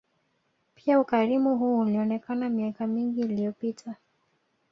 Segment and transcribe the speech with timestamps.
[0.75, 3.95] Pia ukarimu huu ulionekana miaka mingi iliyopita